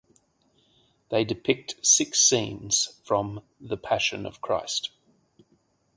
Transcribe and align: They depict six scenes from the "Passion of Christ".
They 1.09 1.23
depict 1.23 1.75
six 1.85 2.19
scenes 2.23 2.97
from 3.03 3.43
the 3.59 3.77
"Passion 3.77 4.25
of 4.25 4.41
Christ". 4.41 4.89